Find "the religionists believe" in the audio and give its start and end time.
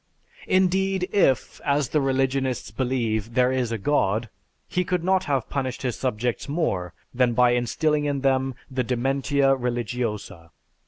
1.89-3.35